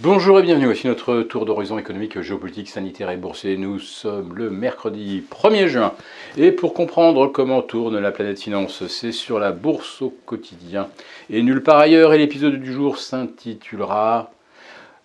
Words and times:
Bonjour 0.00 0.38
et 0.38 0.42
bienvenue, 0.42 0.66
voici 0.66 0.86
notre 0.86 1.22
tour 1.22 1.44
d'horizon 1.44 1.76
économique, 1.76 2.20
géopolitique, 2.20 2.68
sanitaire 2.68 3.10
et 3.10 3.16
boursier. 3.16 3.56
Nous 3.56 3.80
sommes 3.80 4.32
le 4.36 4.48
mercredi 4.48 5.24
1er 5.28 5.66
juin 5.66 5.92
et 6.36 6.52
pour 6.52 6.72
comprendre 6.72 7.26
comment 7.26 7.62
tourne 7.62 7.98
la 7.98 8.12
planète 8.12 8.40
finance, 8.40 8.86
c'est 8.86 9.10
sur 9.10 9.40
la 9.40 9.50
bourse 9.50 10.00
au 10.00 10.10
quotidien 10.24 10.86
et 11.30 11.42
nulle 11.42 11.64
part 11.64 11.78
ailleurs. 11.78 12.14
Et 12.14 12.18
l'épisode 12.18 12.60
du 12.60 12.72
jour 12.72 12.98
s'intitulera 12.98 14.30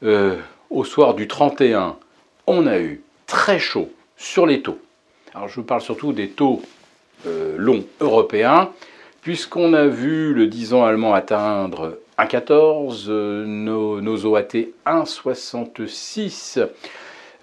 euh, 0.03 0.35
Au 0.69 0.83
soir 0.83 1.15
du 1.15 1.27
31, 1.27 1.95
on 2.45 2.67
a 2.67 2.77
eu 2.77 3.01
très 3.25 3.57
chaud 3.57 3.89
sur 4.15 4.45
les 4.45 4.61
taux. 4.61 4.77
Alors 5.33 5.47
je 5.47 5.55
vous 5.55 5.65
parle 5.65 5.81
surtout 5.81 6.13
des 6.13 6.29
taux 6.29 6.61
euh, 7.25 7.55
longs 7.57 7.85
européens 7.99 8.69
puisqu'on 9.21 9.73
a 9.73 9.87
vu 9.87 10.35
le 10.35 10.45
10 10.45 10.75
ans 10.75 10.85
allemand 10.85 11.15
atteindre 11.15 11.97
1,14, 12.19 13.05
euh, 13.09 13.45
nos, 13.45 14.25
OAT 14.25 14.53
1,66. 14.85 16.59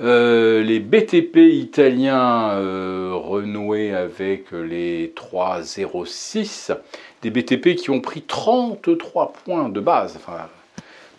Euh, 0.00 0.62
les 0.62 0.80
BTP 0.80 1.36
italiens 1.36 2.52
euh, 2.52 3.10
renoués 3.12 3.92
avec 3.92 4.52
les 4.52 5.12
3,06, 5.14 6.74
des 7.22 7.30
BTP 7.30 7.74
qui 7.74 7.90
ont 7.90 8.00
pris 8.00 8.22
33 8.22 9.32
points 9.44 9.68
de 9.68 9.80
base, 9.80 10.18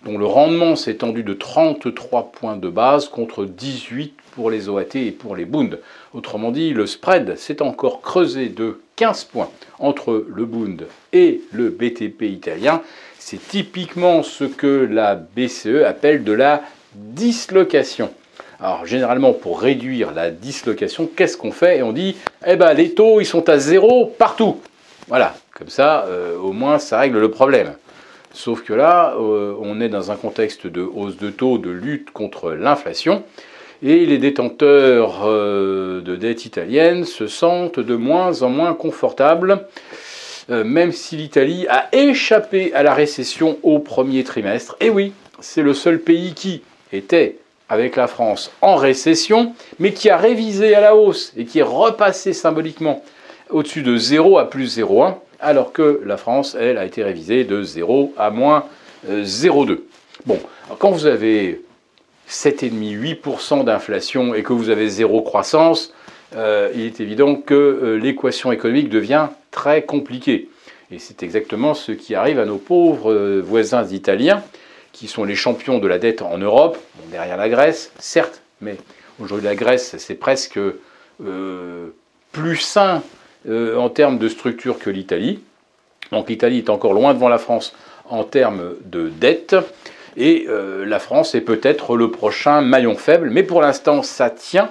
dont 0.03 0.17
le 0.17 0.25
rendement 0.25 0.75
s'est 0.75 0.95
tendu 0.95 1.21
de 1.21 1.33
33 1.33 2.31
points 2.31 2.57
de 2.57 2.69
base 2.69 3.07
contre 3.07 3.45
18 3.45 4.15
pour 4.31 4.49
les 4.49 4.69
OAT 4.69 4.95
et 4.95 5.11
pour 5.11 5.35
les 5.35 5.45
Bund. 5.45 5.79
Autrement 6.13 6.51
dit, 6.51 6.73
le 6.73 6.87
spread 6.87 7.37
s'est 7.37 7.61
encore 7.61 8.01
creusé 8.01 8.47
de 8.47 8.79
15 8.95 9.25
points 9.25 9.49
entre 9.77 10.25
le 10.27 10.45
Bund 10.45 10.87
et 11.13 11.41
le 11.51 11.69
BTP 11.69 12.23
italien. 12.23 12.81
C'est 13.23 13.47
typiquement 13.47 14.23
ce 14.23 14.45
que 14.45 14.89
la 14.91 15.13
BCE 15.13 15.83
appelle 15.85 16.23
de 16.23 16.31
la 16.31 16.63
dislocation. 16.95 18.09
Alors 18.59 18.87
généralement 18.87 19.31
pour 19.31 19.61
réduire 19.61 20.11
la 20.11 20.31
dislocation, 20.31 21.07
qu'est-ce 21.15 21.37
qu'on 21.37 21.51
fait 21.51 21.83
on 21.83 21.93
dit, 21.93 22.17
eh 22.45 22.55
ben 22.55 22.73
les 22.73 22.95
taux 22.95 23.21
ils 23.21 23.27
sont 23.27 23.47
à 23.47 23.59
zéro 23.59 24.07
partout. 24.07 24.59
Voilà, 25.07 25.35
comme 25.53 25.69
ça 25.69 26.05
euh, 26.07 26.35
au 26.35 26.51
moins 26.51 26.79
ça 26.79 26.99
règle 26.99 27.19
le 27.19 27.29
problème. 27.29 27.75
Sauf 28.33 28.63
que 28.63 28.73
là, 28.73 29.13
euh, 29.19 29.53
on 29.61 29.81
est 29.81 29.89
dans 29.89 30.09
un 30.09 30.15
contexte 30.15 30.65
de 30.65 30.81
hausse 30.81 31.17
de 31.17 31.29
taux, 31.29 31.59
de 31.59 31.69
lutte 31.69 32.09
contre 32.11 32.51
l'inflation, 32.51 33.23
et 33.83 34.07
les 34.07 34.17
détenteurs 34.17 35.21
euh, 35.25 36.01
de 36.01 36.15
dette 36.15 36.45
italienne 36.45 37.05
se 37.05 37.27
sentent 37.27 37.79
de 37.79 37.95
moins 37.95 38.41
en 38.41 38.49
moins 38.49 38.73
confortables 38.73 39.67
même 40.51 40.91
si 40.91 41.15
l'Italie 41.15 41.65
a 41.69 41.87
échappé 41.93 42.73
à 42.73 42.83
la 42.83 42.93
récession 42.93 43.57
au 43.63 43.79
premier 43.79 44.23
trimestre. 44.23 44.75
Et 44.79 44.89
oui, 44.89 45.13
c'est 45.39 45.61
le 45.61 45.73
seul 45.73 45.99
pays 45.99 46.33
qui 46.33 46.61
était 46.91 47.37
avec 47.69 47.95
la 47.95 48.07
France 48.07 48.51
en 48.61 48.75
récession, 48.75 49.53
mais 49.79 49.93
qui 49.93 50.09
a 50.09 50.17
révisé 50.17 50.75
à 50.75 50.81
la 50.81 50.95
hausse 50.95 51.31
et 51.37 51.45
qui 51.45 51.59
est 51.59 51.63
repassé 51.63 52.33
symboliquement 52.33 53.01
au-dessus 53.49 53.81
de 53.81 53.95
0 53.95 54.37
à 54.37 54.49
plus 54.49 54.77
0,1, 54.77 55.15
alors 55.39 55.71
que 55.71 56.01
la 56.05 56.17
France, 56.17 56.55
elle, 56.59 56.77
a 56.77 56.85
été 56.85 57.03
révisée 57.03 57.43
de 57.43 57.63
0 57.63 58.13
à 58.17 58.29
moins 58.29 58.65
0,2. 59.09 59.71
Euh, 59.71 59.75
bon, 60.25 60.39
quand 60.79 60.91
vous 60.91 61.05
avez 61.05 61.61
7,5-8% 62.29 63.63
d'inflation 63.63 64.33
et 64.33 64.43
que 64.43 64.53
vous 64.53 64.69
avez 64.69 64.89
zéro 64.89 65.21
croissance, 65.21 65.93
euh, 66.35 66.69
il 66.75 66.81
est 66.81 66.99
évident 66.99 67.35
que 67.35 67.53
euh, 67.53 67.95
l'équation 67.95 68.51
économique 68.51 68.89
devient 68.89 69.27
très 69.51 69.83
compliquée. 69.83 70.49
Et 70.91 70.99
c'est 70.99 71.23
exactement 71.23 71.73
ce 71.73 71.91
qui 71.91 72.15
arrive 72.15 72.39
à 72.39 72.45
nos 72.45 72.57
pauvres 72.57 73.11
euh, 73.11 73.41
voisins 73.41 73.85
italiens, 73.85 74.43
qui 74.91 75.07
sont 75.07 75.23
les 75.23 75.35
champions 75.35 75.77
de 75.79 75.87
la 75.87 75.99
dette 75.99 76.21
en 76.21 76.37
Europe, 76.37 76.77
derrière 77.11 77.37
la 77.37 77.47
Grèce, 77.47 77.91
certes, 77.99 78.41
mais 78.59 78.77
aujourd'hui 79.21 79.45
la 79.45 79.55
Grèce, 79.55 79.95
c'est 79.97 80.15
presque 80.15 80.59
plus 82.31 82.57
sain 82.57 83.03
en 83.47 83.89
termes 83.89 84.17
de 84.17 84.27
structure 84.27 84.79
que 84.79 84.89
l'Italie. 84.89 85.39
Donc 86.11 86.29
l'Italie 86.29 86.57
est 86.57 86.69
encore 86.69 86.93
loin 86.93 87.13
devant 87.13 87.29
la 87.29 87.37
France 87.37 87.73
en 88.09 88.23
termes 88.23 88.73
de 88.83 89.09
dette. 89.09 89.55
Et 90.17 90.47
la 90.83 90.99
France 90.99 91.35
est 91.35 91.41
peut-être 91.41 91.95
le 91.95 92.09
prochain 92.09 92.61
maillon 92.61 92.95
faible, 92.95 93.29
mais 93.29 93.43
pour 93.43 93.61
l'instant 93.61 94.01
ça 94.01 94.31
tient 94.31 94.69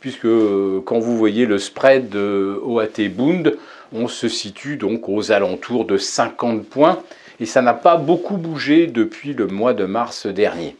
puisque 0.00 0.24
euh, 0.24 0.82
quand 0.84 0.98
vous 0.98 1.16
voyez 1.16 1.46
le 1.46 1.58
spread 1.58 2.14
OAT 2.16 3.08
Bund, 3.10 3.56
on 3.92 4.08
se 4.08 4.28
situe 4.28 4.76
donc 4.76 5.08
aux 5.08 5.32
alentours 5.32 5.84
de 5.84 5.96
50 5.96 6.64
points, 6.64 7.02
et 7.40 7.46
ça 7.46 7.62
n'a 7.62 7.74
pas 7.74 7.96
beaucoup 7.96 8.36
bougé 8.36 8.86
depuis 8.86 9.32
le 9.32 9.46
mois 9.46 9.72
de 9.72 9.84
mars 9.84 10.26
dernier. 10.26 10.76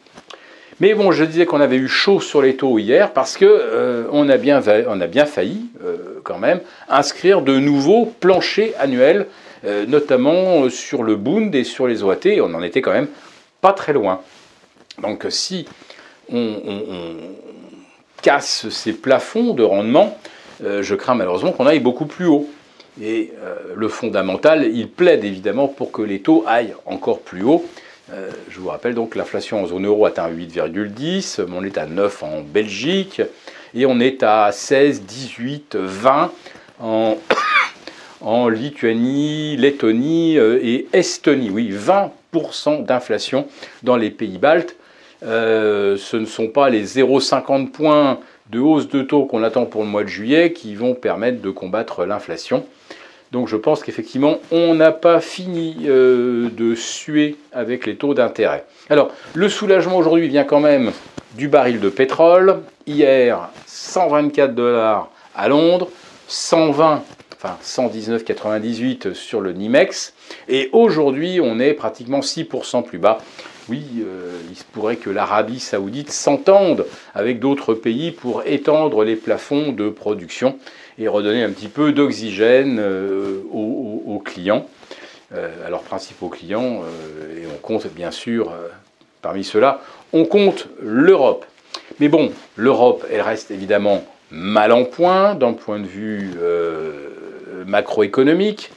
Mais 0.81 0.94
bon, 0.94 1.12
je 1.12 1.25
disais 1.25 1.44
qu'on 1.44 1.60
avait 1.60 1.76
eu 1.76 1.88
chaud 1.88 2.20
sur 2.20 2.41
les 2.41 2.56
taux 2.56 2.78
hier 2.78 3.12
parce 3.12 3.37
que 3.37 3.44
euh, 3.44 4.04
on, 4.12 4.28
a 4.31 4.38
bien, 4.38 4.60
failli 4.60 5.66
euh, 5.84 6.20
quand 6.25 6.38
même 6.38 6.60
inscrire 6.88 7.43
de 7.43 7.59
nouveaux 7.59 8.06
planchers 8.06 8.72
annuels, 8.78 9.26
notamment 9.88 10.70
sur 10.70 11.03
le 11.03 11.16
Bund 11.16 11.54
et 11.54 11.65
sur 11.65 11.87
les 11.87 12.03
OAT. 12.03 12.41
On 12.41 12.54
en 12.54 12.62
était 12.62 12.81
quand 12.81 12.94
même 12.94 13.09
pas 13.60 13.75
très 13.75 13.93
loin. 13.93 14.22
Donc 15.03 15.26
si 15.28 15.66
on, 16.32 16.56
casse 18.22 18.69
ces 18.69 18.93
plafonds 18.93 19.54
de 19.54 19.62
rendement, 19.62 20.19
euh, 20.62 20.82
je 20.82 20.94
crains 20.94 21.15
malheureusement 21.15 21.53
qu'on 21.53 21.66
aille 21.66 21.81
beaucoup 21.81 22.04
plus 22.04 22.26
haut. 22.26 22.49
Et 23.00 23.32
euh, 23.42 23.56
le 23.76 23.88
fondamental, 23.88 24.64
il 24.64 24.88
plaide 24.88 25.24
évidemment 25.24 25.68
pour 25.68 25.92
que 25.92 26.02
les 26.02 26.20
taux 26.20 26.44
aillent 26.46 26.74
encore 26.86 27.20
plus 27.20 27.42
haut. 27.42 27.64
Euh, 28.12 28.30
je 28.48 28.58
vous 28.58 28.68
rappelle 28.68 28.94
donc 28.94 29.14
l'inflation 29.14 29.62
en 29.62 29.66
zone 29.66 29.86
euro 29.86 30.06
atteint 30.06 30.28
8,10, 30.28 31.44
on 31.52 31.62
est 31.64 31.78
à 31.78 31.86
9 31.86 32.22
en 32.22 32.40
Belgique, 32.40 33.22
et 33.74 33.86
on 33.86 34.00
est 34.00 34.22
à 34.22 34.50
16, 34.50 35.02
18, 35.02 35.76
20 35.76 36.32
en, 36.80 38.48
Lituanie, 38.48 39.56
Lettonie 39.56 40.36
et 40.36 40.88
Estonie. 40.92 41.50
Oui, 41.50 41.72
20% 41.72 42.84
d'inflation 42.84 43.46
dans 43.82 43.96
les 43.96 44.10
pays 44.10 44.38
baltes. 44.38 44.76
Euh, 45.22 45.96
ce 45.98 46.16
ne 46.16 46.24
sont 46.24 46.48
pas 46.48 46.70
les 46.70 46.84
0,50 46.84 47.70
points 47.70 48.20
de 48.50 48.59
hausse 48.59 48.88
de 48.88 49.03
taux 49.03 49.25
qu'on 49.25 49.43
attend 49.43 49.66
pour 49.66 49.83
le 49.83 49.88
mois 49.88 50.03
de 50.03 50.09
juillet 50.09 50.53
qui 50.53 50.75
vont 50.75 50.94
permettre 50.94 51.41
de 51.41 51.50
combattre 51.50 52.05
l'inflation. 52.05 52.66
Donc 53.33 53.47
je 53.47 53.56
pense 53.56 53.83
qu'effectivement, 53.84 54.38
on 54.50 54.75
n'a 54.75 54.91
pas 54.91 55.21
fini 55.21 55.77
euh, 55.87 56.49
de 56.50 56.75
suer 56.75 57.37
avec 57.53 57.87
les 57.87 57.94
taux 57.94 58.12
d'intérêt. 58.12 58.65
Alors, 58.88 59.12
le 59.34 59.49
soulagement 59.49 59.97
aujourd'hui 59.97 60.28
vient 60.28 60.43
quand 60.43 60.59
même 60.59 60.91
du 61.37 61.47
baril 61.47 61.78
de 61.78 61.88
pétrole. 61.88 62.61
Hier, 62.88 63.50
124 63.66 64.55
dollars 64.55 65.11
à 65.37 65.49
Londres, 65.49 65.88
120, 66.27 67.05
enfin 67.37 67.56
119,98 67.62 69.15
sur 69.15 69.41
le 69.41 69.53
NIMEX. 69.53 70.12
Et 70.49 70.69
aujourd'hui, 70.72 71.41
on 71.41 71.61
est 71.61 71.75
pratiquement 71.75 72.21
6% 72.21 72.82
plus 72.82 72.99
bas 72.99 73.19
oui, 73.70 74.04
euh, 74.04 74.41
il 74.50 74.56
se 74.56 74.64
pourrait 74.64 74.97
que 74.97 75.10
l'Arabie 75.10 75.60
saoudite 75.60 76.10
s'entende 76.10 76.86
avec 77.14 77.38
d'autres 77.38 77.72
pays 77.72 78.10
pour 78.10 78.42
étendre 78.44 79.04
les 79.04 79.14
plafonds 79.14 79.70
de 79.70 79.88
production 79.88 80.58
et 80.98 81.06
redonner 81.06 81.44
un 81.44 81.50
petit 81.50 81.69
peu 81.69 81.92
d'oxygène 81.92 82.78
euh, 82.81 83.42
aux, 83.53 84.20
clients, 84.25 84.66
euh, 85.32 85.48
à 85.64 85.70
leurs 85.70 85.82
principaux 85.82 86.28
clients. 86.28 86.82
et 87.36 87.47
on 87.47 87.58
compte 87.58 87.86
bien 87.94 88.10
sûr, 88.10 88.53
parmi 89.22 89.44
ceux-là, 89.44 89.81
on 90.12 90.25
compte 90.25 90.66
l'Europe. 90.82 91.47
Mais 92.00 92.08
bon, 92.08 92.32
l'Europe, 92.56 93.06
elle 93.10 93.22
reste 93.22 93.52
évidemment 93.52 94.04
mal 94.32 94.72
en 94.72 94.84
point 94.84 95.37
d'un 95.37 95.52
point 95.52 95.78
de 95.78 95.87
vue 95.87 96.32
macroéconomique. 97.66 98.70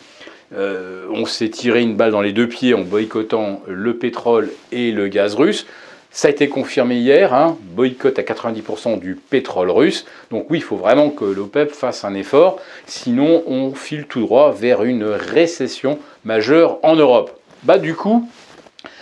Euh, 0.55 1.05
on 1.11 1.25
s'est 1.25 1.49
tiré 1.49 1.81
une 1.81 1.95
balle 1.95 2.11
dans 2.11 2.21
les 2.21 2.33
deux 2.33 2.47
pieds 2.47 2.73
en 2.73 2.81
boycottant 2.81 3.61
le 3.67 3.95
pétrole 3.95 4.51
et 4.71 4.91
le 4.91 5.07
gaz 5.07 5.35
russe. 5.35 5.65
Ça 6.11 6.27
a 6.27 6.31
été 6.31 6.47
confirmé 6.47 6.97
hier, 6.97 7.33
hein, 7.33 7.57
boycott 7.71 8.19
à 8.19 8.21
90% 8.21 8.99
du 8.99 9.15
pétrole 9.15 9.71
russe. 9.71 10.05
Donc 10.29 10.45
oui, 10.51 10.59
il 10.59 10.63
faut 10.63 10.75
vraiment 10.75 11.09
que 11.09 11.25
l'OPEP 11.25 11.71
fasse 11.71 12.05
un 12.05 12.13
effort, 12.13 12.59
sinon 12.85 13.43
on 13.47 13.73
file 13.73 14.05
tout 14.05 14.21
droit 14.21 14.51
vers 14.51 14.83
une 14.83 15.05
récession 15.05 15.97
majeure 16.23 16.77
en 16.83 16.95
Europe. 16.95 17.31
Bah 17.63 17.79
du 17.79 17.95
coup, 17.95 18.29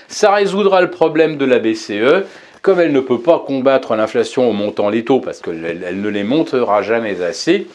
ça 0.07 0.33
résoudra 0.33 0.81
le 0.81 0.89
problème 0.89 1.35
de 1.35 1.45
la 1.45 1.59
BCE. 1.59 2.25
Comme 2.61 2.79
elle 2.79 2.93
ne 2.93 2.99
peut 2.99 3.19
pas 3.19 3.43
combattre 3.45 3.95
l'inflation 3.95 4.47
en 4.47 4.53
montant 4.53 4.89
les 4.89 5.03
taux, 5.03 5.19
parce 5.19 5.41
qu'elle 5.41 5.99
ne 5.99 6.09
les 6.09 6.23
montera 6.23 6.83
jamais 6.83 7.23
assez, 7.23 7.67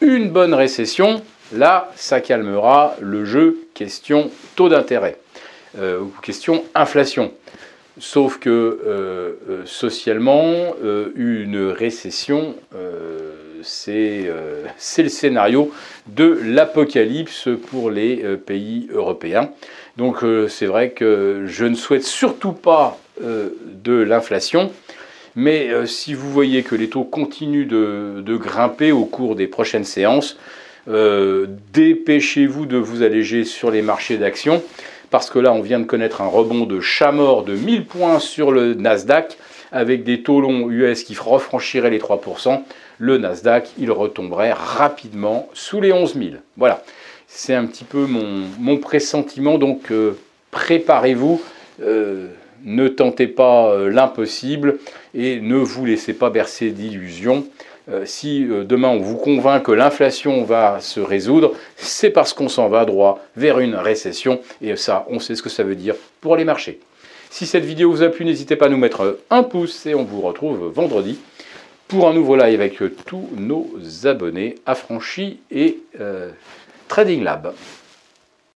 une 0.00 0.30
bonne 0.30 0.54
récession, 0.54 1.20
Là, 1.52 1.90
ça 1.96 2.20
calmera 2.20 2.96
le 3.00 3.24
jeu 3.24 3.66
question 3.74 4.30
taux 4.54 4.68
d'intérêt 4.68 5.16
euh, 5.78 6.00
ou 6.00 6.12
question 6.22 6.64
inflation. 6.74 7.32
Sauf 7.98 8.38
que 8.38 8.48
euh, 8.50 9.32
euh, 9.48 9.62
socialement, 9.64 10.74
une 11.16 11.68
récession, 11.70 12.54
c'est 13.62 14.30
le 14.98 15.08
scénario 15.08 15.72
de 16.06 16.38
l'apocalypse 16.44 17.48
pour 17.68 17.90
les 17.90 18.16
pays 18.46 18.88
européens. 18.92 19.50
Donc 19.96 20.24
c'est 20.48 20.66
vrai 20.66 20.90
que 20.90 21.44
je 21.46 21.66
ne 21.66 21.74
souhaite 21.74 22.04
surtout 22.04 22.52
pas 22.52 22.96
de 23.20 23.92
l'inflation. 23.92 24.72
Mais 25.36 25.86
si 25.86 26.14
vous 26.14 26.30
voyez 26.30 26.62
que 26.62 26.74
les 26.74 26.88
taux 26.88 27.04
continuent 27.04 27.66
de, 27.66 28.36
grimper 28.36 28.92
au 28.92 29.04
cours 29.04 29.36
des 29.36 29.46
prochaines 29.46 29.84
séances, 29.84 30.38
dépêchez-vous 30.86 32.66
de 32.66 32.76
vous 32.76 33.02
alléger 33.02 33.44
sur 33.44 33.70
les 33.70 33.82
marchés 33.82 34.16
d'actions 34.18 34.62
parce 35.10 35.28
que 35.28 35.38
là, 35.38 35.52
on 35.52 35.60
vient 35.60 35.80
de 35.80 35.84
connaître 35.84 36.22
un 36.22 36.26
rebond 36.26 36.66
de 36.66 36.80
chat 36.80 37.12
mort 37.12 37.42
de 37.42 37.54
1000 37.54 37.84
points 37.84 38.20
sur 38.20 38.52
le 38.52 38.74
Nasdaq, 38.74 39.36
avec 39.72 40.04
des 40.04 40.22
taux 40.22 40.40
longs 40.40 40.70
US 40.70 41.02
qui 41.02 41.16
refranchiraient 41.16 41.90
les 41.90 41.98
3%. 41.98 42.62
Le 42.98 43.18
Nasdaq, 43.18 43.70
il 43.78 43.90
retomberait 43.90 44.52
rapidement 44.52 45.48
sous 45.52 45.80
les 45.80 45.92
11 45.92 46.14
000. 46.14 46.28
Voilà, 46.56 46.82
c'est 47.26 47.54
un 47.54 47.66
petit 47.66 47.84
peu 47.84 48.06
mon, 48.06 48.76
pressentiment, 48.78 49.58
donc 49.58 49.90
euh, 49.90 50.16
préparez-vous. 50.52 51.42
Euh, 51.82 52.28
ne 52.62 52.88
tentez 52.88 53.26
pas 53.26 53.70
euh, 53.70 53.90
l'impossible 53.90 54.78
et 55.14 55.40
ne 55.40 55.56
vous 55.56 55.86
laissez 55.86 56.12
pas 56.12 56.28
bercer 56.28 56.70
d'illusions. 56.70 57.46
Euh, 57.90 58.04
si 58.04 58.44
euh, 58.44 58.64
demain 58.64 58.88
on 58.88 58.98
vous 58.98 59.16
convainc 59.16 59.64
que 59.64 59.72
l'inflation 59.72 60.44
va 60.44 60.80
se 60.80 61.00
résoudre, 61.00 61.54
c'est 61.76 62.10
parce 62.10 62.32
qu'on 62.32 62.48
s'en 62.48 62.68
va 62.68 62.84
droit 62.84 63.20
vers 63.36 63.58
une 63.58 63.74
récession. 63.74 64.40
Et 64.62 64.76
ça, 64.76 65.06
on 65.08 65.18
sait 65.18 65.34
ce 65.34 65.42
que 65.42 65.48
ça 65.48 65.64
veut 65.64 65.74
dire 65.74 65.94
pour 66.20 66.36
les 66.36 66.44
marchés. 66.44 66.80
Si 67.30 67.46
cette 67.46 67.64
vidéo 67.64 67.90
vous 67.90 68.02
a 68.02 68.08
plu, 68.08 68.24
n'hésitez 68.24 68.56
pas 68.56 68.66
à 68.66 68.68
nous 68.68 68.76
mettre 68.76 69.18
un 69.30 69.42
pouce 69.42 69.86
et 69.86 69.94
on 69.94 70.04
vous 70.04 70.20
retrouve 70.20 70.70
vendredi 70.72 71.18
pour 71.88 72.08
un 72.08 72.14
nouveau 72.14 72.36
live 72.36 72.60
avec 72.60 72.80
tous 73.04 73.28
nos 73.36 73.68
abonnés 74.04 74.56
affranchis 74.66 75.40
et 75.50 75.78
euh, 76.00 76.30
Trading 76.88 77.22
Lab. 77.22 77.52